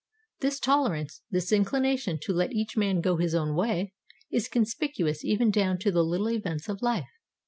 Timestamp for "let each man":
2.33-3.01